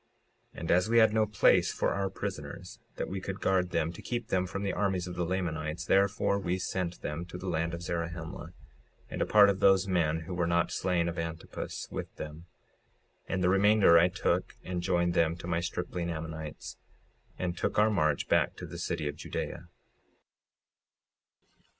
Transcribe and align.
56:57 0.55 0.59
And 0.61 0.71
as 0.71 0.89
we 0.89 0.97
had 0.97 1.13
no 1.13 1.27
place 1.27 1.71
for 1.71 1.93
our 1.93 2.09
prisoners, 2.09 2.79
that 2.95 3.07
we 3.07 3.21
could 3.21 3.39
guard 3.39 3.69
them 3.69 3.93
to 3.93 4.01
keep 4.01 4.29
them 4.29 4.47
from 4.47 4.63
the 4.63 4.73
armies 4.73 5.05
of 5.05 5.13
the 5.13 5.23
Lamanites, 5.27 5.85
therefore 5.85 6.39
we 6.39 6.57
sent 6.57 7.01
them 7.03 7.23
to 7.25 7.37
the 7.37 7.47
land 7.47 7.75
of 7.75 7.83
Zarahemla, 7.83 8.51
and 9.11 9.21
a 9.21 9.27
part 9.27 9.47
of 9.47 9.59
those 9.59 9.87
men 9.87 10.21
who 10.21 10.33
were 10.33 10.47
not 10.47 10.71
slain 10.71 11.07
of 11.07 11.19
Antipus, 11.19 11.87
with 11.91 12.15
them; 12.15 12.47
and 13.27 13.43
the 13.43 13.49
remainder 13.49 13.99
I 13.99 14.07
took 14.07 14.55
and 14.63 14.81
joined 14.81 15.13
them 15.13 15.35
to 15.35 15.45
my 15.45 15.59
stripling 15.59 16.09
Ammonites, 16.09 16.77
and 17.37 17.55
took 17.55 17.77
our 17.77 17.91
march 17.91 18.27
back 18.27 18.55
to 18.55 18.65
the 18.65 18.79
city 18.79 19.07
of 19.07 19.15
Judea. 19.17 19.67